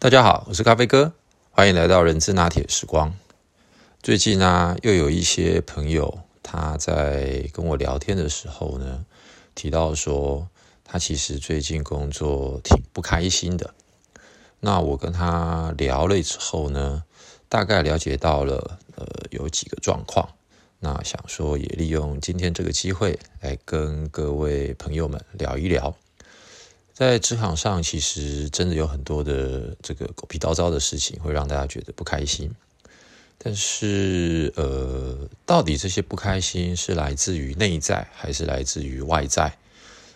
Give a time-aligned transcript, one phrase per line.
[0.00, 1.12] 大家好，我是咖啡哥，
[1.50, 3.12] 欢迎来到人资拿铁时光。
[4.00, 9.04] 最近呢，又有一些朋友他在跟我聊天的时候呢，
[9.56, 10.48] 提到说
[10.84, 13.74] 他其实最近工作挺不开心的。
[14.60, 17.02] 那我跟他聊了之后呢，
[17.48, 20.28] 大概了解到了呃有几个状况。
[20.78, 25.92] 那想说也利用今天这个机会来跟各位朋友们聊一聊。
[26.98, 32.50] 在职场上，其实真的有很多的这个狗屁叨叨的事情，会让大家觉得不开心。
[33.38, 39.56] 但是，呃，到底这些不开心是来自于内在，还是来自于外在？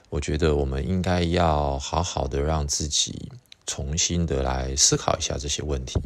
[0.09, 3.31] 我觉得我们应该要好好的让自己
[3.65, 6.01] 重新的来思考一下这些问题。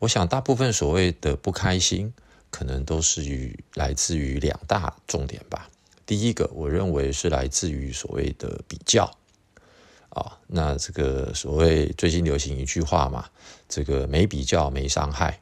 [0.00, 2.12] 我想，大部分所谓的不开心，
[2.50, 5.70] 可能都是与来自于两大重点吧。
[6.04, 9.08] 第一个，我认为是来自于所谓的比较。
[10.12, 13.24] 啊，那这个所谓最近流行一句话嘛，
[13.68, 15.40] 这个没比较没伤害。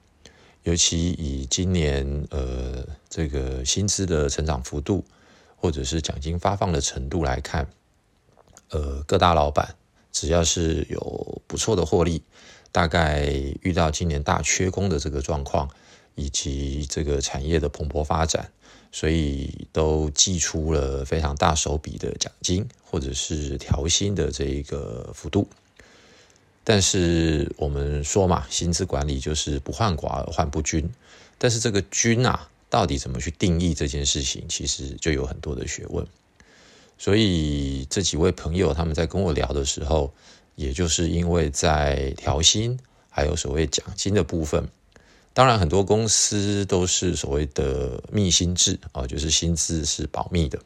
[0.63, 5.05] 尤其以今年呃这个薪资的成长幅度，
[5.57, 7.69] 或者是奖金发放的程度来看，
[8.69, 9.75] 呃各大老板
[10.13, 12.23] 只要是有不错的获利，
[12.71, 13.25] 大概
[13.63, 15.69] 遇到今年大缺工的这个状况，
[16.15, 18.51] 以及这个产业的蓬勃发展。
[18.93, 25.49] 所以都寄出了非常大手笔的奖金，或者是调薪的这一个幅度。
[26.65, 30.91] 但是我们说嘛，薪资管理就是不患寡而患不均。
[31.39, 36.05] 但是这个均啊，到底怎么去定义这件事情，其实就有很多的学问。
[36.99, 40.13] 所以这几位朋友他们在跟我聊的时候，
[40.57, 42.77] 也就是因为在调薪
[43.09, 44.69] 还有所谓奖金的部分。
[45.33, 50.59] 当然，很多公司都是所谓的密薪制啊，就是薪资是保密的。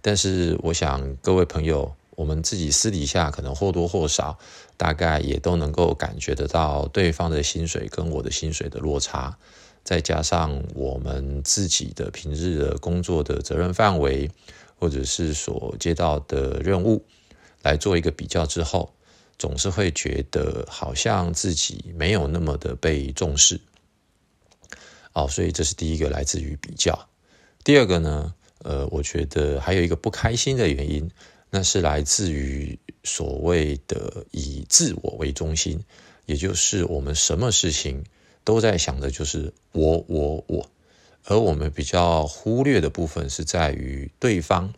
[0.00, 4.36] 但是，我想各位朋友，我们自己私底下可能或多或少，
[4.76, 9.38] 大概也都能够感觉得到对方的薪水跟我的薪水的落差，
[9.84, 14.28] 再加上我们自己的平日的工作的责任范围，
[14.80, 17.04] 或者是所接到的任务，
[17.62, 18.92] 来做一个比较之后，
[19.38, 23.60] 总是会觉得好像自己没有那么的被重视。
[25.12, 27.08] 哦，所以这是第一个来自于比较。
[27.64, 31.10] 第二个呢，呃，我觉得还有一个不开心的原因，
[31.50, 35.84] 那是来自于所谓的以自我为中心，
[36.26, 38.04] 也就是我们什么事情
[38.42, 40.70] 都在想的就是我我我，
[41.26, 44.72] 而我们比较忽略的部分是在于对方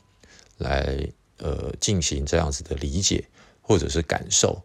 [0.58, 1.08] 来
[1.38, 3.24] 呃进行这样子的理解
[3.62, 4.60] 或者是感受，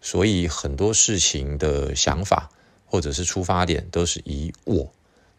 [0.00, 2.50] 所以很多事情的想法
[2.86, 4.92] 或者是出发点都是以我。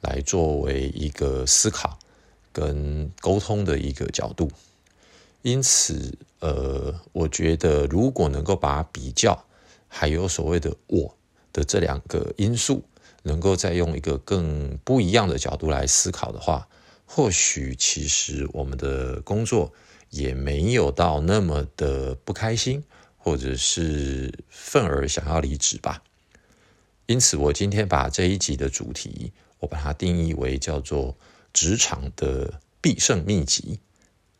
[0.04, 1.98] 来作为一个思考
[2.52, 4.52] 跟沟通的一个角度，
[5.42, 9.46] 因此，呃，我觉得如果能够把比较
[9.88, 11.16] 还有所谓的我
[11.52, 12.84] 的这两个因素，
[13.24, 16.68] 能够再用一个更不一样的角度来思考的话，
[17.06, 19.72] 或许其实我们的工作
[20.10, 22.84] 也没有到那么的不开心，
[23.18, 26.04] 或者是愤而想要离职吧。
[27.06, 29.32] 因此，我今天把这一集的主题。
[29.64, 31.16] 我把它定义为叫做
[31.54, 33.80] 职场的必胜秘籍。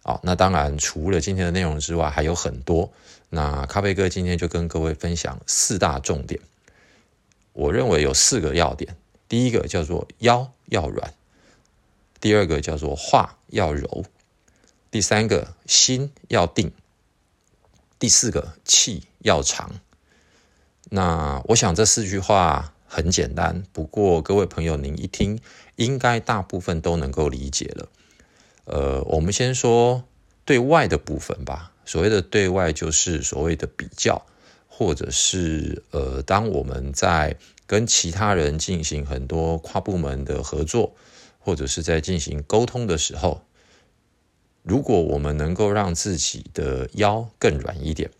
[0.04, 2.92] 好，那当然除了今天的内容之外，还有很多。
[3.30, 6.42] 那咖啡哥今天就跟各位分享四大重点。
[7.54, 8.98] 我认为有四个要点：
[9.30, 11.10] 第一个叫做腰要软；
[12.20, 14.04] 第二个叫做话要柔；
[14.92, 16.72] 第三个心要定；
[17.98, 19.72] 第四个气要长。
[20.90, 22.74] 那我想这四句话。
[22.94, 25.40] 很简单，不过各位朋友，您一听，
[25.78, 27.90] 应该大部分都能够理解了。
[28.66, 30.04] 呃，我们先说
[30.46, 31.72] 对外的部分吧。
[31.86, 34.24] 所谓的对外，就是所谓的比较，
[34.68, 40.94] 或者是呃，当我们在跟其他人进行很多跨部门的合作，
[41.40, 43.42] 或者是在进行沟通的时候，
[44.62, 48.12] 如果我们能够让自己的腰更软一点，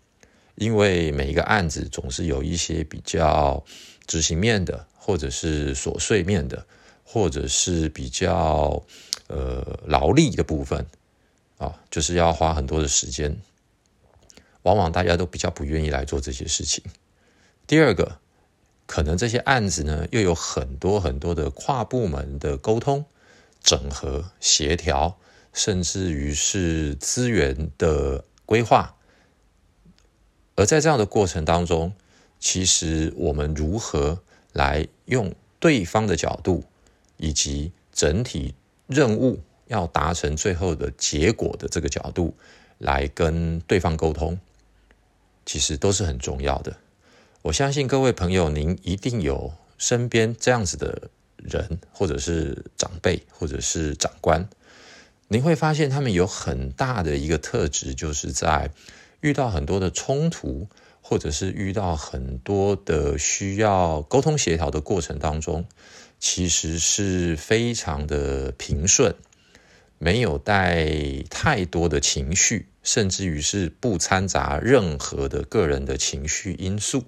[0.56, 3.64] 因为每一个案子总是有一些比较。
[4.06, 6.66] 执行面的，或者是琐碎面的，
[7.04, 8.82] 或者是比较
[9.28, 10.86] 呃劳力的部分
[11.56, 13.36] 啊，就是要花很多的时间，
[14.62, 16.84] 往往大家都比较不愿意来做这些事情。
[17.66, 18.18] 第二个，
[18.86, 23.06] 可能这些案子呢又有很多很多的跨部门的沟通、
[23.62, 25.18] 整合、协调，
[25.54, 28.96] 甚至于是资源的规划，
[30.56, 31.94] 而在这样的过程当中。
[32.38, 34.20] 其实我们如何
[34.52, 36.64] 来用对方的角度，
[37.16, 38.54] 以及整体
[38.86, 42.34] 任务要达成最后的结果的这个角度
[42.78, 44.38] 来跟对方沟通，
[45.46, 46.76] 其实都是很重要的。
[47.42, 54.48] 我相信各位朋友，您一定有身边这样子的人，或者是长辈，或者是长官，
[55.28, 58.70] 您会发现他们有很大的一个特质，就是在
[59.20, 60.66] 遇到很多的冲突，
[61.06, 65.66] 或者是遇到很多的需要沟通协调的过程当中，
[66.18, 69.14] 其实是非常的平顺，
[69.98, 70.88] 没有带
[71.28, 77.04] 太多的情绪，甚至于是不掺杂任何的个人的情绪因素。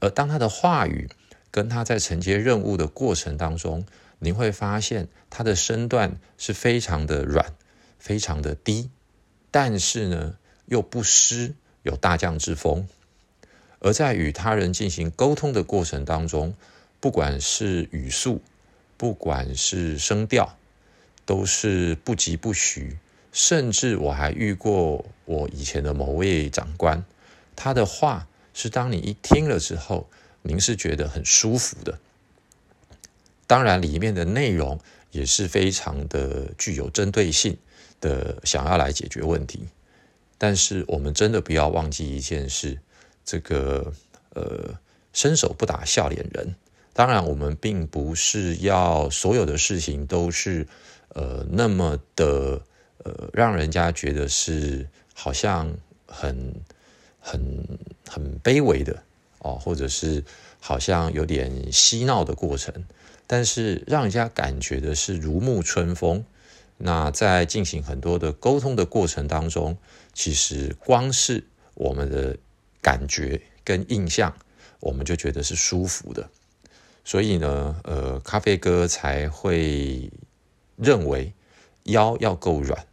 [0.00, 1.10] 而当他的话语
[1.50, 3.84] 跟他在承接任务的过程当中，
[4.20, 7.54] 您会发现他的身段是非常的软，
[7.98, 8.88] 非常的低，
[9.50, 11.54] 但是呢又不失
[11.88, 12.86] 有大将之风。
[13.80, 16.54] 而在与他人进行沟通的过程当中，
[17.00, 18.40] 不管是语速，
[18.96, 20.56] 不管是声调，
[21.26, 22.96] 都是不疾不徐。
[23.32, 27.04] 甚至我还遇过我以前的某位长官，
[27.56, 28.28] 他的话。
[28.54, 30.08] 是当你一听了之后，
[30.42, 31.96] 您是觉得很舒服的。
[33.46, 34.80] 当然，里面的内容
[35.12, 37.56] 也是非常的具有针对性
[38.00, 39.68] 的，想要来解决问题。
[40.38, 42.78] 但是，我们真的不要忘记一件事：
[43.24, 43.92] 这个
[44.30, 44.78] 呃，
[45.12, 46.54] 伸手不打笑脸人。
[46.94, 50.66] 当然，我们并不是要所有的事情都是
[51.08, 52.62] 呃那么的
[53.04, 55.76] 呃，让人家觉得是好像
[56.06, 56.54] 很。
[57.20, 57.40] 很
[58.08, 59.02] 很卑微的
[59.40, 60.24] 哦，或者是
[60.60, 62.72] 好像有点嬉闹的过程，
[63.26, 66.24] 但是让人家感觉的是如沐春风。
[66.78, 69.76] 那在进行很多的沟通的过程当中，
[70.14, 71.44] 其实光是
[71.74, 72.36] 我们的
[72.80, 74.34] 感觉跟印象，
[74.80, 76.30] 我们就觉得是舒服的。
[77.04, 80.10] 所以呢，呃，咖啡哥才会
[80.76, 81.32] 认为
[81.84, 82.86] 腰要够软，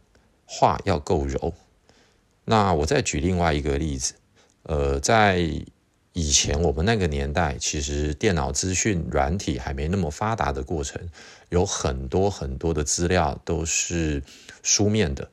[0.46, 1.54] 话要够柔。
[2.44, 4.14] 那我再举另外一个例子。
[4.62, 5.48] 呃，在
[6.18, 10.98] 以前我们那个年代，其实电脑资讯软体还没那么发达的过程，
[11.50, 14.22] 有很多很多的资料都是
[14.62, 15.28] 书面的，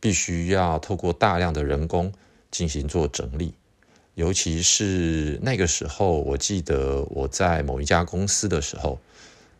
[0.00, 2.10] 必须要透过大量的人工
[2.50, 3.52] 进行做整理。
[4.14, 8.98] 尤其是那个时候，我记得我在某一家公司的时候，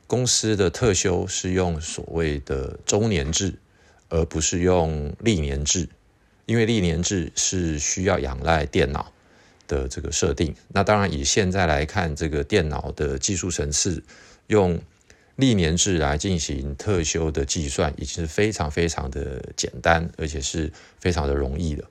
[0.06, 3.52] 公司的特休是用所谓的周年制，
[4.08, 5.90] 而不是用历年制。
[6.46, 9.12] 因为历年制是需要仰赖电脑
[9.68, 14.02] 的这个设定，那当然以现在来看，这个电脑的技术层次，
[14.48, 14.80] 用
[15.36, 21.84] 历年制来进行特修的计算，已经是非常非常的简单，而且是非常的容易的。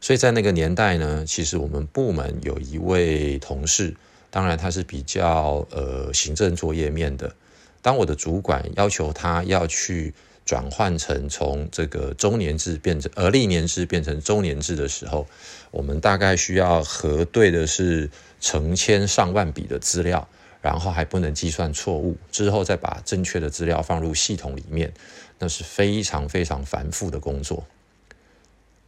[0.00, 3.96] 所以在那个年代呢，其实我们部门有一位同事，
[4.28, 7.34] 当然他是比较呃行政作业面的，
[7.80, 10.12] 当我的主管要求他要去。
[10.48, 15.26] 转换成从这个周年制变成呃历年制变成周年制的时候，
[15.70, 18.08] 我们大概需要核对的是
[18.40, 20.26] 成千上万笔的资料，
[20.62, 24.90] 然后还不能计算错误，之后再把正确的资料放入系统里面，
[25.38, 27.66] 那是非常非常繁复的工作。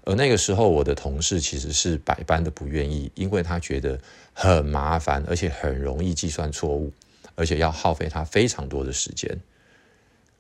[0.05, 4.01] 而那个时候，我的同事其实是百般的不愿意，因为他觉得
[4.33, 6.91] 很麻烦，而且很容易计算错误，
[7.35, 9.39] 而且要耗费他非常多的时间。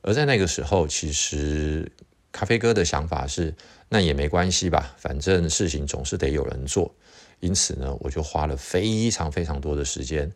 [0.03, 1.91] 而在那个时候，其实
[2.33, 3.55] 咖啡哥的想法是，
[3.89, 6.95] 那也没关系吧，反正事情总是得有人做。
[7.41, 10.31] 因此呢，我就花了非常非常多的时间，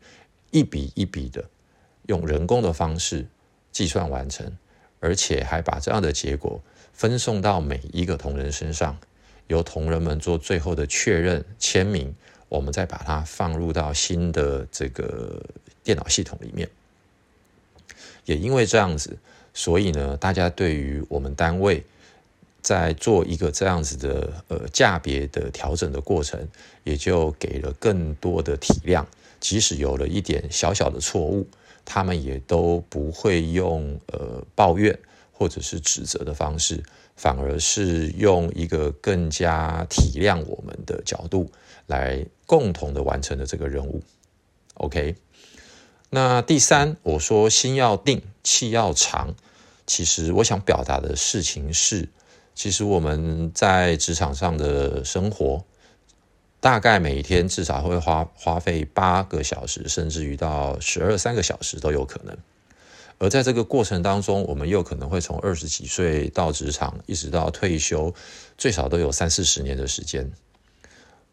[0.51, 1.45] 一笔一笔的
[2.07, 3.27] 用人工的方式
[3.73, 4.51] 计算完成，
[5.01, 6.61] 而且还把这样的结果
[6.93, 8.99] 分送到每一个同仁身上，
[9.47, 12.15] 由同仁们做最后的确认签名，
[12.49, 15.43] 我们再把它放入到新的这个
[15.83, 16.69] 电脑系统里面。
[18.27, 19.17] 也因为这样子。
[19.55, 21.83] 所以呢，大家对于我们单位
[22.61, 26.47] 在做一个这样子的呃价别的调整的过程，
[26.83, 29.05] 也就给了更多的体谅。
[29.39, 31.47] 即使有了一点小小的错误，
[31.85, 34.99] 他们也都不会用呃抱怨
[35.33, 36.83] 或者是指责的方式，
[37.15, 41.49] 反而是用一个更加体谅我们的角度
[41.87, 44.03] 来共同的完成的这个任务。
[44.75, 45.15] OK。
[46.11, 49.35] 那第三，我说心要定，气要长。
[49.87, 52.09] 其实我想表达的事情是，
[52.55, 55.65] 其实我们在职场上的生活，
[56.61, 62.37] 大概每天至少会花花费八个小时，甚至于到十二三个小时都有可能。
[63.19, 68.13] 而在这个过程当中，我们又可能会从二十几岁到职场，一直到退休，
[68.59, 70.33] 最少都有三四十年的时间。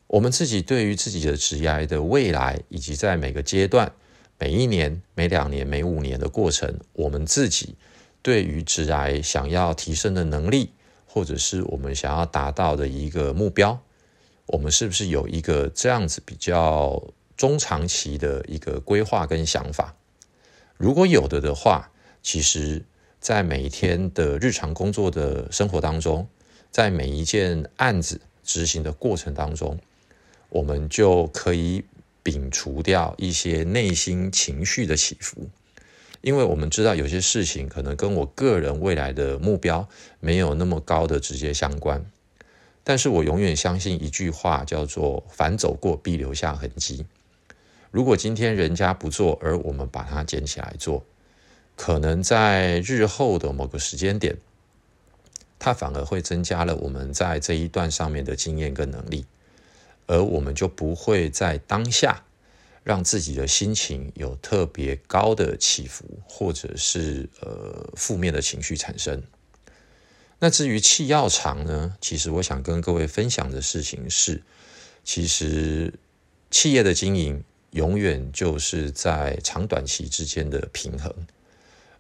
[0.08, 3.92] 我们自己对于自己的职业的未来，以及在每个阶段。
[4.38, 7.76] 每一年、每两年、每五年的过程，我们自己
[8.22, 10.72] 对于致癌想要提升的能力，
[11.08, 13.82] 或者是我们想要达到的一个目标，
[14.46, 17.04] 我们是不是有一个这样子比较
[17.36, 19.96] 中长期的一个规划跟想法？
[20.78, 22.84] 如果有的的话，其实，
[23.20, 26.28] 在每一天的日常工作的生活当中，
[26.72, 29.80] 在每一件案子执行的过程当中，
[30.50, 31.84] 我们就可以
[32.24, 35.50] 摒除掉一些内心情绪的起伏。
[36.22, 42.06] 因为我们知道有些事情可能跟我个人未来的目标没有那么高的直接相关，
[42.84, 47.06] 但是我永远相信一句话，叫做“凡走过必留下痕迹”。
[47.90, 51.04] 如果今天人家不做，而我们把它捡起来做，
[51.76, 54.38] 可能在日后的某个时间点，
[55.58, 59.26] 它反而会增加了我们在这一段上面的经验跟能力，
[60.06, 62.24] 而我们就不会在当下。
[62.84, 69.22] 让自己的心情有特别高的起伏，或者是呃负面的情绪产生。
[70.40, 71.96] 那至于气要长呢？
[72.02, 74.42] 其实我想跟各位分享的事情是，
[75.04, 75.94] 其实
[76.50, 81.14] 企业的经营永远就是在长短期之间的平衡。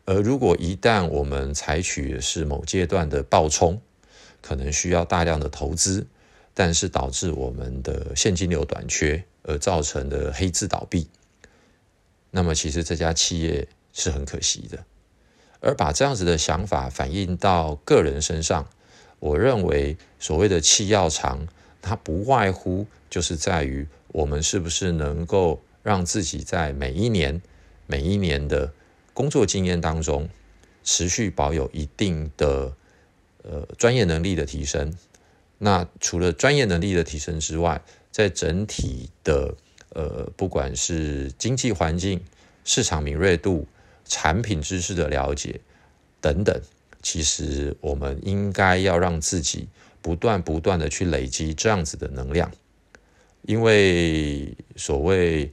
[0.06, 3.80] 而如果一旦我们采取的是某阶段的暴冲，
[4.42, 6.08] 可能需要大量的投资，
[6.56, 9.24] 但是导致我们的现金流短缺。
[9.44, 11.10] 而造成的黑字倒闭，
[12.30, 14.84] 那么其实这家企业是很可惜的。
[15.60, 18.68] 而把这样子的想法反映到个人身上，
[19.20, 21.48] 我认为所谓的气要长，
[21.82, 27.42] 它不外乎就是在于我们是不是能够让自己在每一年、
[27.86, 28.74] 每一年的
[29.14, 30.30] 工作经验当中，
[30.84, 32.74] 持续保有一定的
[33.44, 34.94] 呃专业能力的提升。
[35.60, 39.56] 那除了专业能力的提升之外，在整体的
[39.94, 42.22] 呃，不管是经济环境、
[42.64, 43.66] 市场敏锐度、
[44.06, 45.60] 产品知识的了解
[46.20, 46.62] 等等，
[47.02, 49.68] 其实我们应该要让自己
[50.02, 52.52] 不断不断的去累积这样子的能量，
[53.44, 55.52] 因为所谓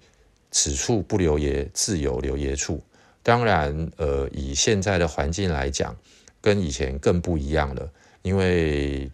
[0.50, 2.82] 此处不留爷，自有留爷处。
[3.22, 5.96] 当然，呃，以现在的环境来讲，
[6.40, 7.90] 跟以前更不一样了，
[8.22, 9.10] 因为。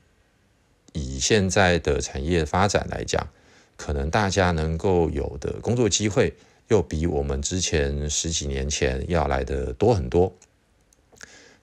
[0.95, 3.29] 以现在的产业发展来讲，
[3.77, 6.33] 可能大家能够有的工作机会，
[6.69, 10.33] 又比我们之前十几年前要来的多很多。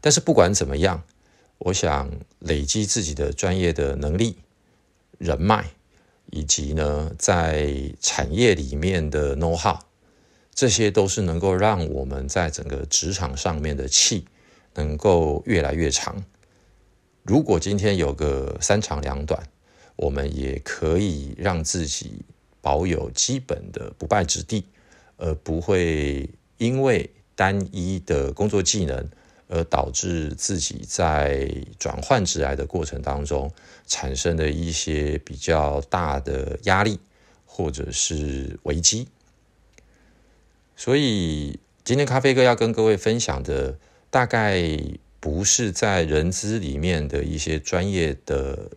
[0.02, 1.04] 但是不管怎么样，
[1.60, 4.36] 我想累积自己的专业的能力、
[5.18, 5.72] 人脉，
[6.30, 9.78] 以及呢在产业里面的 know how，
[10.54, 14.26] 这些都是能够让我们在整个职场上面的气
[14.74, 16.26] 能够越来越长。
[17.24, 19.48] 如果今天有个三长两短，
[19.96, 22.26] 我们也可以让自己
[22.62, 24.66] 保有基本的不败之地，
[25.18, 29.08] 而不会因为单一的工作技能
[29.48, 31.48] 而导致自己在
[31.78, 33.52] 转换职来的过程当中
[33.86, 37.00] 产生的一些比较大的压力
[37.46, 39.08] 或者是危机。
[40.76, 43.78] 所以今天咖啡哥要跟各位分享的
[44.10, 44.60] 大概。
[45.22, 48.72] 不是在人资里面的一些专业的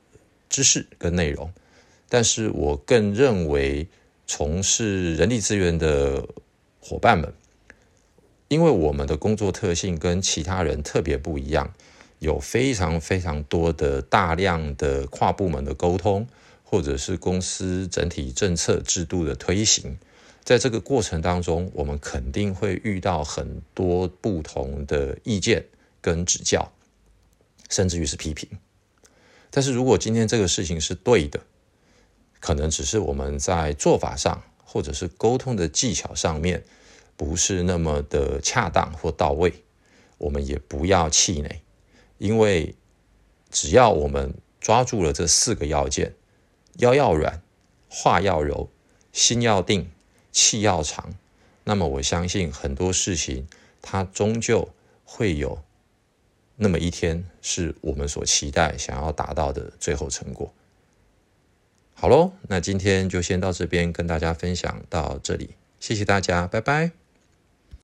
[0.49, 1.51] 知识跟内容，
[2.09, 3.89] 但是我更认为
[4.27, 6.29] 从事人力资源的
[6.81, 7.33] 伙伴们，
[8.49, 11.73] 因为我们的工作特性跟其他人特别不一样，
[12.19, 16.27] 有非常非常多的大量的跨部门的沟通，
[16.63, 19.97] 或者是公司整体政策制度的推行，
[20.45, 25.65] 在这个过程当中，我们肯定会遇到很多不同的意见。
[26.05, 26.71] 跟指教，
[27.71, 28.47] 甚至于是批评。
[29.51, 31.41] 但是如果今天这个事情是对的，
[32.41, 36.63] 可能只是我们在做法上，或者是沟通的技巧上面
[37.17, 39.65] 不是那么的恰当或到位，
[40.19, 41.63] 我们也不要气馁，
[42.19, 42.75] 因为
[43.51, 46.15] 只要我们抓住了这四个要件：
[46.75, 47.41] 腰要软，
[47.89, 48.69] 话要柔，
[49.11, 49.91] 心要定，
[50.31, 51.15] 气要长，
[51.65, 53.47] 那么我相信很多事情
[53.81, 54.69] 它终究
[55.03, 55.65] 会有。
[56.57, 60.53] 那么一天是我们所期待、想要达到的最后成果。
[61.95, 67.04] 好喽，那今天就先到这边跟大家分享到这里，谢谢大家，拜拜。